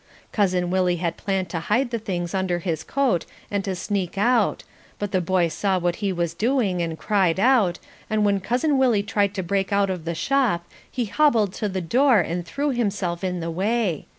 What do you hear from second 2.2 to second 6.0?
under his coat and to sneak out but the boy saw what